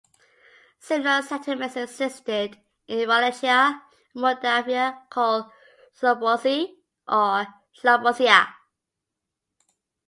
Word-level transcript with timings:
Similar 0.79 1.21
settlements 1.21 1.75
existed 1.75 2.59
in 2.87 3.07
Wallachia 3.07 3.49
and 3.49 3.83
Moldavia, 4.23 4.99
called 5.11 5.45
"slobozie" 5.95 6.71
or 7.07 7.45
"slobozia". 7.79 8.47